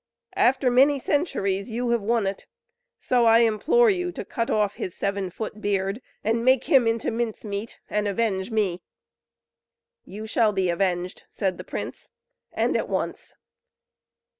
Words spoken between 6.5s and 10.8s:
him into mince meat; and avenge me." "You shall be